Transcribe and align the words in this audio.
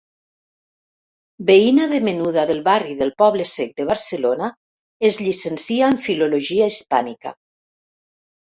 Veïna 1.49 1.85
de 1.91 1.99
menuda 2.07 2.45
del 2.51 2.63
barri 2.69 2.97
del 3.03 3.13
Poble-sec 3.23 3.75
de 3.81 3.87
Barcelona, 3.91 4.49
es 5.11 5.23
llicencia 5.27 5.91
en 5.97 6.03
Filologia 6.09 6.73
Hispànica. 6.75 7.37